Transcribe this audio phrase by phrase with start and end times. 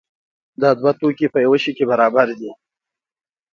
[0.61, 2.51] دا دوه توکي په یو شي کې برابر دي.